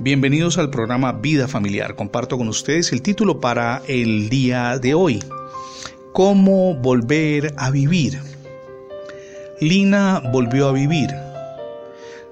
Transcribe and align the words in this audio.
Bienvenidos 0.00 0.58
al 0.58 0.70
programa 0.70 1.10
Vida 1.10 1.48
Familiar. 1.48 1.96
Comparto 1.96 2.38
con 2.38 2.46
ustedes 2.46 2.92
el 2.92 3.02
título 3.02 3.40
para 3.40 3.82
el 3.88 4.28
día 4.28 4.78
de 4.78 4.94
hoy. 4.94 5.20
¿Cómo 6.12 6.76
volver 6.76 7.52
a 7.56 7.72
vivir? 7.72 8.20
Lina 9.60 10.22
volvió 10.32 10.68
a 10.68 10.72
vivir. 10.72 11.10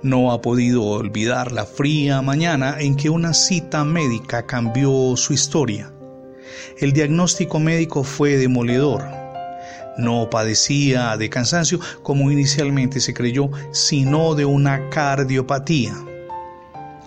No 0.01 0.31
ha 0.31 0.41
podido 0.41 0.85
olvidar 0.85 1.51
la 1.51 1.67
fría 1.67 2.23
mañana 2.23 2.77
en 2.79 2.95
que 2.95 3.11
una 3.11 3.35
cita 3.35 3.83
médica 3.83 4.47
cambió 4.47 5.17
su 5.17 5.33
historia. 5.33 5.93
El 6.79 6.93
diagnóstico 6.93 7.59
médico 7.59 8.05
fue 8.05 8.37
demoledor. 8.37 9.03
No 9.99 10.31
padecía 10.31 11.17
de 11.17 11.29
cansancio 11.31 11.81
como 12.05 12.31
inicialmente 12.31 13.01
se 13.01 13.13
creyó, 13.13 13.51
sino 13.73 14.37
de 14.37 14.45
una 14.45 14.89
cardiopatía 14.89 15.97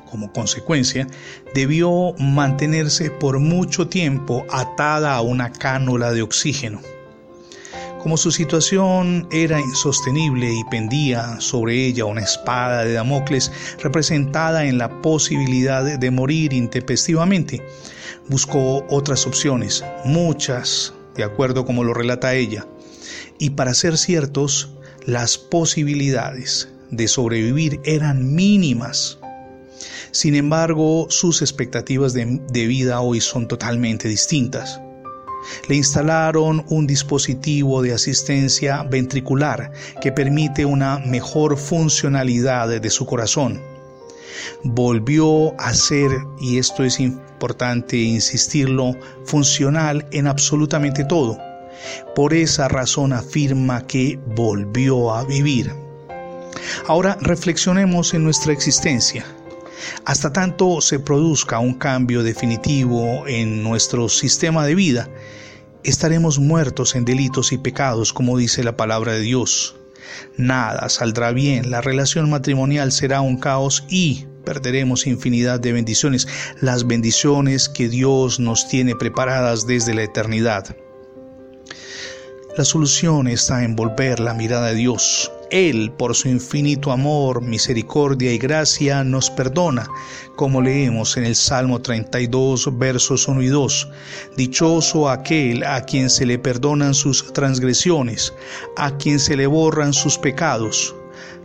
como 0.10 0.32
consecuencia, 0.32 1.08
debió 1.54 2.14
mantenerse 2.18 3.12
por 3.12 3.40
mucho 3.40 3.88
tiempo 3.88 4.46
atada 4.50 5.16
a 5.16 5.22
una 5.22 5.52
cánula 5.52 6.12
de 6.12 6.22
oxígeno. 6.22 6.82
Como 8.02 8.16
su 8.16 8.32
situación 8.32 9.28
era 9.30 9.60
insostenible 9.60 10.54
y 10.54 10.64
pendía 10.72 11.42
sobre 11.42 11.86
ella 11.86 12.06
una 12.06 12.22
espada 12.22 12.86
de 12.86 12.94
Damocles 12.94 13.52
representada 13.84 14.66
en 14.66 14.78
la 14.78 15.02
posibilidad 15.02 15.84
de 15.84 16.12
morir 16.12 16.54
intempestivamente, 16.54 17.62
buscó 18.30 18.86
otras 18.90 19.28
opciones, 19.28 19.84
muchas, 20.06 20.94
de 21.16 21.26
acuerdo 21.26 21.66
como 21.66 21.84
lo 21.84 21.94
relata 21.94 22.36
ella, 22.36 22.66
y 23.38 23.52
para 23.52 23.74
ser 23.74 23.98
ciertos, 23.98 24.70
las 25.06 25.38
posibilidades 25.38 26.70
de 26.92 27.08
sobrevivir 27.08 27.82
eran 27.84 28.34
mínimas. 28.34 29.19
Sin 30.12 30.36
embargo, 30.36 31.08
sus 31.10 31.42
expectativas 31.42 32.14
de, 32.14 32.68
vida 32.68 33.02
hoy 33.02 33.22
son 33.22 33.48
totalmente 33.48 34.08
distintas. 34.08 34.82
Le 35.68 35.76
instalaron 35.76 36.66
un 36.70 36.86
dispositivo 36.86 37.82
de 37.82 37.94
asistencia 37.94 38.84
ventricular 38.84 39.72
que 40.02 40.12
permite 40.12 40.66
una 40.66 41.00
mejor 41.00 41.58
funcionalidad 41.58 42.82
de 42.82 42.90
su 42.90 43.06
corazón. 43.06 43.62
Volvió 44.64 45.60
a 45.60 45.74
ser, 45.74 46.12
y 46.40 46.58
esto 46.58 46.84
es 46.84 47.00
importante 47.00 47.98
insistirlo, 47.98 48.96
funcional 49.26 50.06
en 50.12 50.28
absolutamente 50.28 51.06
todo. 51.06 51.38
Por 52.16 52.34
esa 52.34 52.68
razón 52.68 53.14
afirma 53.14 53.88
que 53.88 54.20
volvió 54.36 55.14
a 55.14 55.24
vivir. 55.24 55.72
Ahora 56.88 57.18
reflexionemos 57.22 58.14
en 58.14 58.24
nuestra 58.24 58.52
existencia. 58.52 59.26
Hasta 60.06 60.32
tanto 60.34 60.82
se 60.82 61.00
produzca 61.00 61.60
un 61.60 61.74
cambio 61.74 62.24
definitivo 62.24 63.28
en 63.28 63.64
nuestro 63.64 64.10
sistema 64.10 64.66
de 64.66 64.76
vida, 64.76 65.10
estaremos 65.84 66.40
muertos 66.40 66.96
en 66.96 67.06
delitos 67.06 67.52
y 67.52 67.58
pecados, 67.58 68.14
como 68.14 68.38
dice 68.38 68.64
la 68.64 68.78
palabra 68.78 69.14
de 69.14 69.22
Dios. 69.22 69.76
Nada 70.38 70.90
saldrá 70.90 71.32
bien, 71.32 71.72
la 71.72 71.82
relación 71.82 72.30
matrimonial 72.30 72.92
será 72.92 73.22
un 73.22 73.38
caos 73.38 73.86
y 73.90 74.26
perderemos 74.44 75.06
infinidad 75.06 75.60
de 75.60 75.74
bendiciones, 75.74 76.28
las 76.62 76.88
bendiciones 76.88 77.70
que 77.70 77.90
Dios 77.90 78.40
nos 78.40 78.68
tiene 78.68 78.96
preparadas 78.96 79.68
desde 79.68 79.94
la 79.94 80.04
eternidad. 80.04 80.76
La 82.58 82.66
solución 82.66 83.28
está 83.28 83.64
en 83.64 83.76
volver 83.76 84.20
la 84.20 84.34
mirada 84.34 84.68
de 84.68 84.76
Dios, 84.76 85.32
él, 85.52 85.92
por 85.98 86.16
su 86.16 86.30
infinito 86.30 86.92
amor, 86.92 87.42
misericordia 87.42 88.32
y 88.32 88.38
gracia, 88.38 89.04
nos 89.04 89.30
perdona, 89.30 89.88
como 90.36 90.62
leemos 90.62 91.18
en 91.18 91.26
el 91.26 91.36
Salmo 91.36 91.82
32, 91.82 92.78
versos 92.78 93.28
1 93.28 93.42
y 93.42 93.48
2. 93.48 93.90
Dichoso 94.38 95.10
aquel 95.10 95.64
a 95.64 95.82
quien 95.82 96.10
se 96.10 96.26
le 96.26 96.40
perdonan 96.40 96.94
sus 96.94 97.34
transgresiones, 97.34 98.34
a 98.78 98.96
quien 98.98 99.20
se 99.20 99.36
le 99.36 99.48
borran 99.48 99.94
sus 99.94 100.18
pecados. 100.18 100.96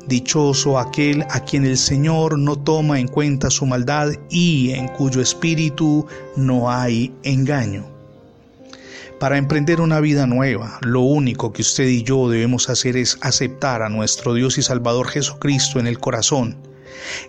Dichoso 0.06 0.78
aquel 0.78 1.24
a 1.30 1.40
quien 1.40 1.64
el 1.64 1.78
Señor 1.78 2.38
no 2.38 2.56
toma 2.56 3.00
en 3.00 3.08
cuenta 3.08 3.50
su 3.50 3.64
maldad 3.64 4.12
y 4.28 4.72
en 4.72 4.88
cuyo 4.88 5.20
espíritu 5.20 6.06
no 6.36 6.70
hay 6.70 7.14
engaño. 7.22 7.93
Para 9.18 9.38
emprender 9.38 9.80
una 9.80 10.00
vida 10.00 10.26
nueva, 10.26 10.78
lo 10.82 11.00
único 11.00 11.52
que 11.52 11.62
usted 11.62 11.86
y 11.86 12.02
yo 12.02 12.28
debemos 12.28 12.68
hacer 12.68 12.96
es 12.96 13.16
aceptar 13.20 13.82
a 13.82 13.88
nuestro 13.88 14.34
Dios 14.34 14.58
y 14.58 14.62
Salvador 14.62 15.08
Jesucristo 15.08 15.78
en 15.78 15.86
el 15.86 15.98
corazón. 15.98 16.56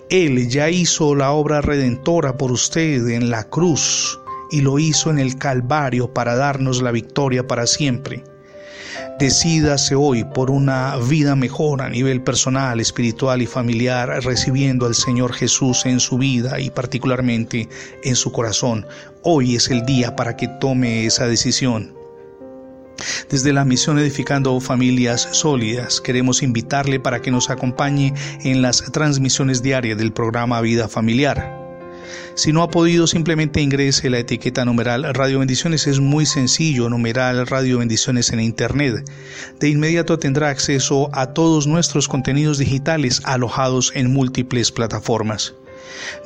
Él 0.10 0.50
ya 0.50 0.70
hizo 0.70 1.16
la 1.16 1.32
obra 1.32 1.62
redentora 1.62 2.38
por 2.38 2.52
usted 2.52 3.08
en 3.10 3.30
la 3.30 3.44
cruz 3.46 4.20
y 4.52 4.62
lo 4.62 4.80
hizo 4.80 5.10
en 5.12 5.20
el 5.20 5.38
Calvario 5.38 6.12
para 6.14 6.36
darnos 6.36 6.82
la 6.82 6.92
victoria 6.92 7.48
para 7.48 7.68
siempre. 7.68 8.24
Decídase 9.20 9.96
hoy 9.96 10.24
por 10.24 10.52
una 10.52 10.98
vida 10.98 11.36
mejor 11.36 11.82
a 11.82 11.90
nivel 11.90 12.22
personal, 12.22 12.80
espiritual 12.80 13.42
y 13.42 13.46
familiar, 13.46 14.10
recibiendo 14.24 14.86
al 14.86 14.96
Señor 14.96 15.34
Jesús 15.34 15.86
en 15.86 16.00
su 16.00 16.18
vida 16.18 16.60
y 16.60 16.70
particularmente 16.70 17.70
en 18.04 18.16
su 18.16 18.32
corazón. 18.32 18.86
Hoy 19.24 19.56
es 19.56 19.70
el 19.70 19.86
día 19.86 20.16
para 20.16 20.36
que 20.36 20.48
tome 20.60 21.06
esa 21.06 21.28
decisión. 21.28 21.94
Desde 23.30 23.54
la 23.54 23.66
misión 23.66 24.00
Edificando 24.00 24.60
Familias 24.60 25.28
Sólidas 25.32 26.00
queremos 26.00 26.44
invitarle 26.44 27.00
para 27.00 27.22
que 27.22 27.32
nos 27.32 27.50
acompañe 27.50 28.14
en 28.44 28.62
las 28.62 28.84
transmisiones 28.92 29.62
diarias 29.62 29.98
del 29.98 30.14
programa 30.14 30.62
Vida 30.62 30.88
Familiar. 30.88 31.65
Si 32.36 32.52
no 32.52 32.64
ha 32.64 32.70
podido, 32.70 33.08
simplemente 33.08 33.62
ingrese 33.62 34.10
la 34.10 34.20
etiqueta 34.20 34.66
numeral 34.66 35.14
Radio 35.14 35.40
Bendiciones. 35.40 35.88
Es 35.88 36.00
muy 36.00 36.26
sencillo, 36.26 36.90
numeral 36.90 37.48
Radio 37.48 37.80
Bendiciones 37.80 38.32
en 38.32 38.40
Internet. 38.40 39.10
De 39.60 39.70
inmediato 39.70 40.20
tendrá 40.20 40.50
acceso 40.50 41.10
a 41.14 41.34
todos 41.34 41.68
nuestros 41.68 42.08
contenidos 42.08 42.58
digitales 42.58 43.22
alojados 43.26 43.92
en 43.96 44.12
múltiples 44.12 44.72
plataformas. 44.72 45.54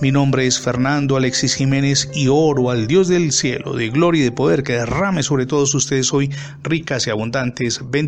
Mi 0.01 0.11
nombre 0.11 0.47
es 0.47 0.59
Fernando 0.59 1.17
Alexis 1.17 1.55
Jiménez 1.55 2.09
y 2.13 2.27
oro 2.27 2.71
al 2.71 2.87
Dios 2.87 3.07
del 3.07 3.31
cielo, 3.31 3.73
de 3.73 3.89
gloria 3.89 4.21
y 4.21 4.23
de 4.25 4.31
poder, 4.31 4.63
que 4.63 4.73
derrame 4.73 5.23
sobre 5.23 5.45
todos 5.45 5.73
ustedes 5.75 6.13
hoy 6.13 6.31
ricas 6.63 7.07
y 7.07 7.09
abundantes 7.09 7.81
bendiciones 7.83 7.99